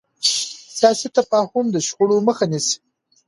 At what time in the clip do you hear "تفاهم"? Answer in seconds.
1.17-1.65